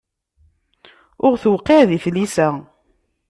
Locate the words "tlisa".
2.03-2.49